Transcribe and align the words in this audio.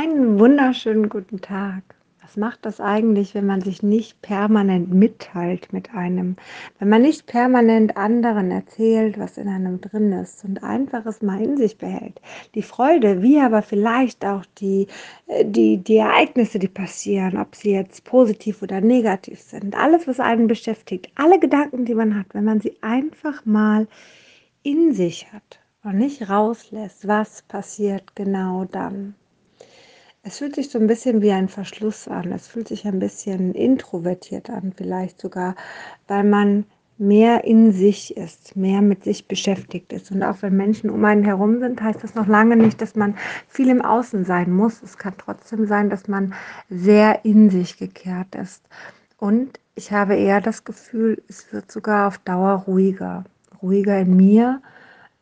Einen 0.00 0.38
wunderschönen 0.38 1.08
guten 1.08 1.40
Tag. 1.40 1.82
Was 2.22 2.36
macht 2.36 2.64
das 2.64 2.80
eigentlich, 2.80 3.34
wenn 3.34 3.46
man 3.46 3.62
sich 3.62 3.82
nicht 3.82 4.22
permanent 4.22 4.94
mitteilt 4.94 5.72
mit 5.72 5.92
einem? 5.92 6.36
Wenn 6.78 6.88
man 6.88 7.02
nicht 7.02 7.26
permanent 7.26 7.96
anderen 7.96 8.52
erzählt, 8.52 9.18
was 9.18 9.38
in 9.38 9.48
einem 9.48 9.80
drin 9.80 10.12
ist 10.12 10.44
und 10.44 10.62
einfach 10.62 11.04
es 11.04 11.20
mal 11.20 11.42
in 11.42 11.56
sich 11.56 11.78
behält? 11.78 12.20
Die 12.54 12.62
Freude, 12.62 13.22
wie 13.22 13.40
aber 13.40 13.60
vielleicht 13.60 14.24
auch 14.24 14.44
die, 14.60 14.86
äh, 15.26 15.44
die, 15.44 15.78
die 15.78 15.96
Ereignisse, 15.96 16.60
die 16.60 16.68
passieren, 16.68 17.36
ob 17.36 17.56
sie 17.56 17.72
jetzt 17.72 18.04
positiv 18.04 18.62
oder 18.62 18.80
negativ 18.80 19.40
sind, 19.40 19.76
alles, 19.76 20.06
was 20.06 20.20
einen 20.20 20.46
beschäftigt, 20.46 21.10
alle 21.16 21.40
Gedanken, 21.40 21.86
die 21.86 21.96
man 21.96 22.16
hat, 22.16 22.26
wenn 22.34 22.44
man 22.44 22.60
sie 22.60 22.76
einfach 22.82 23.44
mal 23.44 23.88
in 24.62 24.92
sich 24.92 25.32
hat 25.32 25.58
und 25.82 25.98
nicht 25.98 26.30
rauslässt, 26.30 27.08
was 27.08 27.42
passiert 27.42 28.14
genau 28.14 28.64
dann? 28.64 29.16
Es 30.28 30.36
fühlt 30.40 30.56
sich 30.56 30.68
so 30.68 30.78
ein 30.78 30.86
bisschen 30.86 31.22
wie 31.22 31.32
ein 31.32 31.48
Verschluss 31.48 32.06
an. 32.06 32.32
Es 32.32 32.48
fühlt 32.48 32.68
sich 32.68 32.86
ein 32.86 32.98
bisschen 32.98 33.54
introvertiert 33.54 34.50
an, 34.50 34.74
vielleicht 34.76 35.18
sogar, 35.18 35.54
weil 36.06 36.22
man 36.22 36.66
mehr 36.98 37.44
in 37.44 37.72
sich 37.72 38.14
ist, 38.14 38.54
mehr 38.54 38.82
mit 38.82 39.04
sich 39.04 39.26
beschäftigt 39.26 39.90
ist. 39.90 40.10
Und 40.10 40.22
auch 40.22 40.42
wenn 40.42 40.54
Menschen 40.54 40.90
um 40.90 41.02
einen 41.06 41.24
herum 41.24 41.60
sind, 41.60 41.80
heißt 41.80 42.04
das 42.04 42.14
noch 42.14 42.26
lange 42.26 42.56
nicht, 42.56 42.82
dass 42.82 42.94
man 42.94 43.16
viel 43.48 43.70
im 43.70 43.80
Außen 43.80 44.26
sein 44.26 44.52
muss. 44.52 44.82
Es 44.82 44.98
kann 44.98 45.14
trotzdem 45.16 45.66
sein, 45.66 45.88
dass 45.88 46.08
man 46.08 46.34
sehr 46.68 47.24
in 47.24 47.48
sich 47.48 47.78
gekehrt 47.78 48.34
ist. 48.34 48.62
Und 49.16 49.58
ich 49.76 49.92
habe 49.92 50.14
eher 50.14 50.42
das 50.42 50.62
Gefühl, 50.64 51.22
es 51.28 51.50
wird 51.54 51.72
sogar 51.72 52.06
auf 52.06 52.18
Dauer 52.18 52.64
ruhiger. 52.66 53.24
Ruhiger 53.62 53.98
in 53.98 54.14
mir. 54.14 54.60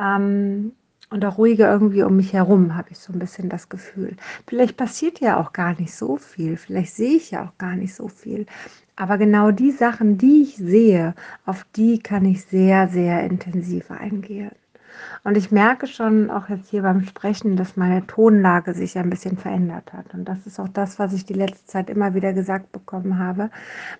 Ähm, 0.00 0.72
und 1.14 1.24
auch 1.24 1.38
ruhiger 1.38 1.70
irgendwie 1.70 2.02
um 2.02 2.16
mich 2.16 2.32
herum, 2.32 2.76
habe 2.76 2.88
ich 2.90 2.98
so 2.98 3.12
ein 3.12 3.20
bisschen 3.20 3.48
das 3.48 3.68
Gefühl. 3.68 4.16
Vielleicht 4.48 4.76
passiert 4.76 5.20
ja 5.20 5.38
auch 5.38 5.52
gar 5.52 5.78
nicht 5.78 5.94
so 5.94 6.16
viel, 6.16 6.56
vielleicht 6.56 6.92
sehe 6.92 7.16
ich 7.16 7.30
ja 7.30 7.44
auch 7.44 7.56
gar 7.56 7.76
nicht 7.76 7.94
so 7.94 8.08
viel. 8.08 8.46
Aber 8.96 9.16
genau 9.16 9.52
die 9.52 9.70
Sachen, 9.70 10.18
die 10.18 10.42
ich 10.42 10.56
sehe, 10.56 11.14
auf 11.46 11.64
die 11.76 12.00
kann 12.00 12.24
ich 12.24 12.44
sehr, 12.44 12.88
sehr 12.88 13.22
intensiv 13.22 13.92
eingehen. 13.92 14.50
Und 15.22 15.36
ich 15.36 15.52
merke 15.52 15.86
schon 15.86 16.30
auch 16.30 16.48
jetzt 16.48 16.70
hier 16.70 16.82
beim 16.82 17.04
Sprechen, 17.04 17.56
dass 17.56 17.76
meine 17.76 18.04
Tonlage 18.08 18.74
sich 18.74 18.98
ein 18.98 19.10
bisschen 19.10 19.36
verändert 19.36 19.92
hat. 19.92 20.14
Und 20.14 20.24
das 20.24 20.44
ist 20.46 20.58
auch 20.58 20.68
das, 20.68 20.98
was 20.98 21.12
ich 21.12 21.24
die 21.24 21.34
letzte 21.34 21.64
Zeit 21.66 21.90
immer 21.90 22.14
wieder 22.14 22.32
gesagt 22.32 22.72
bekommen 22.72 23.18
habe. 23.18 23.50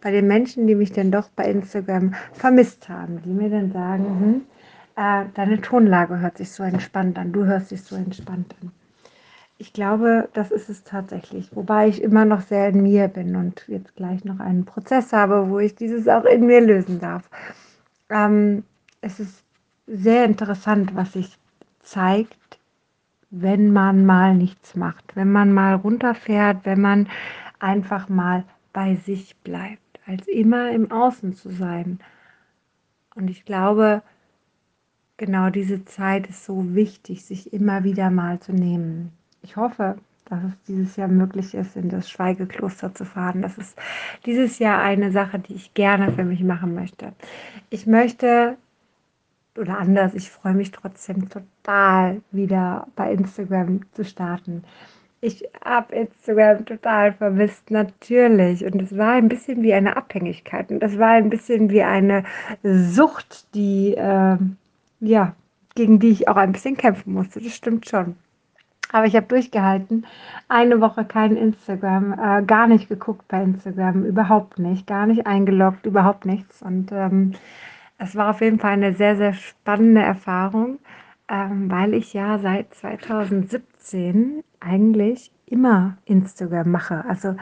Bei 0.00 0.12
den 0.12 0.28
Menschen, 0.28 0.68
die 0.68 0.76
mich 0.76 0.92
dann 0.92 1.10
doch 1.10 1.28
bei 1.30 1.46
Instagram 1.46 2.14
vermisst 2.32 2.88
haben, 2.88 3.20
die 3.22 3.30
mir 3.30 3.50
dann 3.50 3.72
sagen, 3.72 4.04
hm, 4.04 4.42
äh, 5.00 5.24
deine 5.32 5.62
Tonlage 5.62 6.20
hört 6.20 6.36
sich 6.36 6.52
so 6.52 6.62
entspannt 6.62 7.18
an, 7.18 7.32
du 7.32 7.46
hörst 7.46 7.70
dich 7.70 7.82
so 7.82 7.96
entspannt 7.96 8.54
an. 8.60 8.70
Ich 9.56 9.72
glaube, 9.72 10.28
das 10.34 10.50
ist 10.50 10.68
es 10.68 10.84
tatsächlich, 10.84 11.56
wobei 11.56 11.88
ich 11.88 12.02
immer 12.02 12.26
noch 12.26 12.42
sehr 12.42 12.68
in 12.68 12.82
mir 12.82 13.08
bin 13.08 13.34
und 13.34 13.64
jetzt 13.66 13.96
gleich 13.96 14.24
noch 14.24 14.40
einen 14.40 14.66
Prozess 14.66 15.14
habe, 15.14 15.48
wo 15.48 15.58
ich 15.58 15.74
dieses 15.74 16.06
auch 16.06 16.24
in 16.24 16.46
mir 16.46 16.60
lösen 16.60 17.00
darf. 17.00 17.30
Ähm, 18.10 18.64
es 19.00 19.20
ist 19.20 19.42
sehr 19.86 20.26
interessant, 20.26 20.94
was 20.94 21.14
sich 21.14 21.38
zeigt, 21.80 22.58
wenn 23.30 23.72
man 23.72 24.04
mal 24.04 24.34
nichts 24.34 24.76
macht, 24.76 25.16
wenn 25.16 25.32
man 25.32 25.52
mal 25.52 25.76
runterfährt, 25.76 26.66
wenn 26.66 26.80
man 26.80 27.08
einfach 27.58 28.10
mal 28.10 28.44
bei 28.74 28.96
sich 28.96 29.34
bleibt, 29.36 30.00
als 30.06 30.28
immer 30.28 30.70
im 30.72 30.90
Außen 30.90 31.34
zu 31.34 31.48
sein. 31.50 32.00
Und 33.14 33.28
ich 33.28 33.46
glaube, 33.46 34.02
genau 35.20 35.50
diese 35.50 35.84
Zeit 35.84 36.28
ist 36.28 36.46
so 36.46 36.74
wichtig, 36.74 37.24
sich 37.26 37.52
immer 37.52 37.84
wieder 37.84 38.10
mal 38.10 38.40
zu 38.40 38.52
nehmen. 38.52 39.12
Ich 39.42 39.56
hoffe, 39.56 39.96
dass 40.24 40.42
es 40.42 40.52
dieses 40.66 40.96
Jahr 40.96 41.08
möglich 41.08 41.54
ist, 41.54 41.76
in 41.76 41.90
das 41.90 42.08
Schweigekloster 42.08 42.94
zu 42.94 43.04
fahren. 43.04 43.42
Das 43.42 43.58
ist 43.58 43.78
dieses 44.24 44.58
Jahr 44.58 44.80
eine 44.80 45.12
Sache, 45.12 45.38
die 45.38 45.54
ich 45.54 45.74
gerne 45.74 46.10
für 46.12 46.24
mich 46.24 46.42
machen 46.42 46.74
möchte. 46.74 47.12
Ich 47.68 47.86
möchte, 47.86 48.56
oder 49.58 49.78
anders, 49.78 50.14
ich 50.14 50.30
freue 50.30 50.54
mich 50.54 50.70
trotzdem 50.70 51.28
total 51.28 52.22
wieder 52.30 52.86
bei 52.96 53.12
Instagram 53.12 53.82
zu 53.92 54.06
starten. 54.06 54.64
Ich 55.20 55.44
habe 55.62 55.94
Instagram 55.94 56.64
total 56.64 57.12
vermisst, 57.12 57.70
natürlich. 57.70 58.64
Und 58.64 58.80
es 58.80 58.96
war 58.96 59.12
ein 59.12 59.28
bisschen 59.28 59.62
wie 59.62 59.74
eine 59.74 59.98
Abhängigkeit. 59.98 60.70
Und 60.70 60.82
es 60.82 60.98
war 60.98 61.10
ein 61.10 61.28
bisschen 61.28 61.68
wie 61.68 61.82
eine 61.82 62.24
Sucht, 62.62 63.54
die... 63.54 63.94
Äh, 63.96 64.38
ja, 65.00 65.34
gegen 65.74 65.98
die 65.98 66.10
ich 66.10 66.28
auch 66.28 66.36
ein 66.36 66.52
bisschen 66.52 66.76
kämpfen 66.76 67.14
musste. 67.14 67.40
Das 67.40 67.54
stimmt 67.54 67.88
schon. 67.88 68.16
Aber 68.92 69.06
ich 69.06 69.14
habe 69.14 69.26
durchgehalten. 69.26 70.06
Eine 70.48 70.80
Woche 70.80 71.04
kein 71.04 71.36
Instagram, 71.36 72.12
äh, 72.12 72.42
gar 72.42 72.66
nicht 72.66 72.88
geguckt 72.88 73.26
bei 73.28 73.42
Instagram, 73.42 74.04
überhaupt 74.04 74.58
nicht, 74.58 74.86
gar 74.86 75.06
nicht 75.06 75.26
eingeloggt, 75.26 75.86
überhaupt 75.86 76.26
nichts. 76.26 76.60
Und 76.62 76.90
ähm, 76.92 77.32
es 77.98 78.16
war 78.16 78.30
auf 78.30 78.40
jeden 78.40 78.58
Fall 78.58 78.72
eine 78.72 78.94
sehr, 78.94 79.16
sehr 79.16 79.32
spannende 79.32 80.02
Erfahrung, 80.02 80.78
ähm, 81.28 81.70
weil 81.70 81.94
ich 81.94 82.12
ja 82.14 82.38
seit 82.38 82.74
2017 82.74 84.42
eigentlich 84.58 85.30
immer 85.46 85.96
Instagram 86.04 86.70
mache. 86.70 87.04
Also 87.08 87.36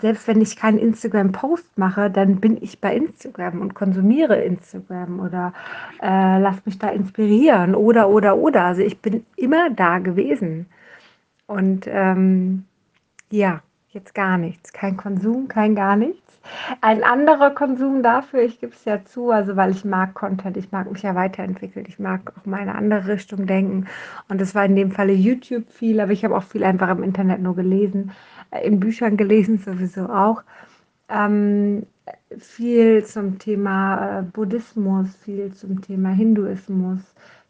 selbst 0.00 0.26
wenn 0.26 0.40
ich 0.40 0.56
keinen 0.56 0.78
Instagram-Post 0.78 1.76
mache, 1.76 2.10
dann 2.10 2.36
bin 2.40 2.62
ich 2.62 2.80
bei 2.80 2.96
Instagram 2.96 3.60
und 3.60 3.74
konsumiere 3.74 4.36
Instagram 4.42 5.20
oder 5.20 5.52
äh, 6.02 6.38
lass 6.38 6.64
mich 6.64 6.78
da 6.78 6.88
inspirieren 6.88 7.74
oder, 7.74 8.08
oder, 8.08 8.36
oder. 8.36 8.64
Also 8.64 8.82
ich 8.82 8.98
bin 9.00 9.24
immer 9.36 9.70
da 9.70 9.98
gewesen. 9.98 10.66
Und 11.46 11.86
ähm, 11.88 12.64
ja, 13.30 13.60
jetzt 13.96 14.14
gar 14.14 14.38
nichts. 14.38 14.72
Kein 14.72 14.96
Konsum, 14.96 15.48
kein 15.48 15.74
gar 15.74 15.96
nichts. 15.96 16.22
Ein 16.80 17.02
anderer 17.02 17.50
Konsum 17.50 18.04
dafür, 18.04 18.42
ich 18.42 18.60
gebe 18.60 18.72
es 18.72 18.84
ja 18.84 19.04
zu, 19.04 19.32
also 19.32 19.56
weil 19.56 19.72
ich 19.72 19.84
mag 19.84 20.14
Content, 20.14 20.56
ich 20.56 20.70
mag 20.70 20.90
mich 20.90 21.02
ja 21.02 21.16
weiterentwickeln, 21.16 21.86
ich 21.88 21.98
mag 21.98 22.32
auch 22.38 22.46
mal 22.46 22.62
in 22.62 22.68
eine 22.68 22.78
andere 22.78 23.08
Richtung 23.08 23.46
denken. 23.46 23.86
Und 24.28 24.40
das 24.40 24.54
war 24.54 24.64
in 24.64 24.76
dem 24.76 24.92
Falle 24.92 25.12
YouTube 25.12 25.68
viel, 25.70 25.98
aber 25.98 26.12
ich 26.12 26.24
habe 26.24 26.36
auch 26.36 26.44
viel 26.44 26.62
einfach 26.62 26.88
im 26.90 27.02
Internet 27.02 27.40
nur 27.40 27.56
gelesen 27.56 28.12
in 28.62 28.80
Büchern 28.80 29.16
gelesen 29.16 29.58
sowieso 29.64 30.08
auch. 30.08 30.42
Ähm, 31.08 31.86
viel 32.38 33.04
zum 33.04 33.38
Thema 33.38 34.20
äh, 34.20 34.22
Buddhismus, 34.22 35.14
viel 35.16 35.52
zum 35.52 35.80
Thema 35.80 36.10
Hinduismus, 36.10 37.00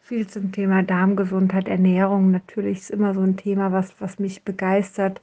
viel 0.00 0.26
zum 0.26 0.52
Thema 0.52 0.82
Darmgesundheit, 0.82 1.68
Ernährung. 1.68 2.30
Natürlich 2.30 2.78
ist 2.78 2.90
immer 2.90 3.14
so 3.14 3.22
ein 3.22 3.36
Thema, 3.36 3.72
was, 3.72 3.94
was 4.00 4.18
mich 4.18 4.44
begeistert. 4.44 5.20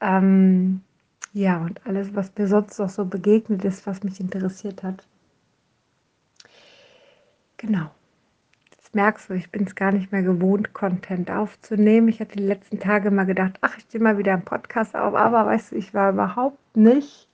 Ähm, 0.00 0.82
ja, 1.32 1.58
und 1.58 1.86
alles, 1.86 2.14
was 2.14 2.32
mir 2.36 2.46
sonst 2.48 2.78
noch 2.78 2.88
so 2.88 3.04
begegnet 3.04 3.64
ist, 3.64 3.86
was 3.86 4.02
mich 4.02 4.20
interessiert 4.20 4.82
hat. 4.82 5.06
Genau 7.56 7.90
merkst 8.98 9.30
du, 9.30 9.34
ich 9.34 9.52
bin 9.52 9.64
es 9.64 9.76
gar 9.76 9.92
nicht 9.92 10.10
mehr 10.10 10.22
gewohnt, 10.22 10.74
Content 10.74 11.30
aufzunehmen. 11.30 12.08
Ich 12.08 12.20
hatte 12.20 12.36
die 12.36 12.46
letzten 12.46 12.80
Tage 12.80 13.12
mal 13.12 13.26
gedacht, 13.26 13.58
ach, 13.60 13.76
ich 13.78 13.86
nehme 13.92 14.12
mal 14.12 14.18
wieder 14.18 14.32
einen 14.32 14.44
Podcast 14.44 14.96
auf, 14.96 15.14
aber 15.14 15.46
weißt 15.46 15.70
du, 15.70 15.76
ich 15.76 15.94
war 15.94 16.10
überhaupt 16.10 16.76
nicht 16.76 17.28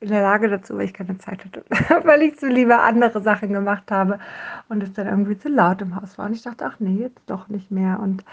in 0.00 0.08
der 0.08 0.22
Lage 0.22 0.48
dazu, 0.48 0.76
weil 0.76 0.86
ich 0.86 0.92
keine 0.92 1.16
Zeit 1.18 1.44
hatte, 1.44 1.64
weil 2.04 2.22
ich 2.22 2.36
zu 2.36 2.48
lieber 2.48 2.82
andere 2.82 3.22
Sachen 3.22 3.52
gemacht 3.52 3.92
habe 3.92 4.18
und 4.68 4.82
es 4.82 4.92
dann 4.92 5.06
irgendwie 5.06 5.38
zu 5.38 5.48
laut 5.48 5.80
im 5.82 5.94
Haus 5.94 6.18
war. 6.18 6.26
Und 6.26 6.32
ich 6.32 6.42
dachte, 6.42 6.66
ach 6.66 6.80
nee, 6.80 7.02
jetzt 7.02 7.22
doch 7.26 7.48
nicht 7.48 7.70
mehr. 7.70 8.00
Und 8.00 8.24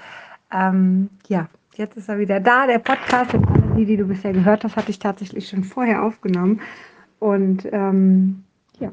ähm, 0.52 1.12
ja, 1.28 1.48
jetzt 1.75 1.98
ist 1.98 2.09
er 2.09 2.18
wieder 2.18 2.40
da. 2.40 2.66
Der 2.66 2.80
Podcast 2.80 3.36
die, 3.78 3.86
die 3.86 3.98
du 3.98 4.06
bisher 4.06 4.34
gehört 4.34 4.64
hast, 4.64 4.76
hatte 4.76 4.92
ich 4.92 5.00
tatsächlich 5.00 5.48
schon 5.50 5.64
vorher 5.64 6.04
aufgenommen. 6.04 6.62
Und 7.20 7.68
ähm, 7.72 8.44
ja, 8.80 8.92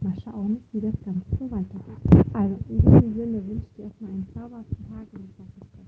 mal 0.00 0.14
schauen, 0.22 0.62
wie 0.72 0.80
das 0.80 0.94
Ganze 1.04 1.24
so 1.38 1.50
weitergeht. 1.50 2.26
Also 2.32 2.56
in 2.68 2.78
diesem 2.78 3.14
Sinne 3.14 3.46
wünsche 3.46 3.66
ich 3.70 3.76
dir 3.76 3.84
erstmal 3.84 4.10
einen 4.10 4.26
zauberhaften 4.34 4.88
Tag 4.88 5.06
und 5.12 5.20
ich 5.20 5.36
sage. 5.36 5.83